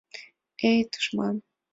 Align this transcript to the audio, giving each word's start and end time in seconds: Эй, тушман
Эй, 0.69 0.79
тушман 0.91 1.35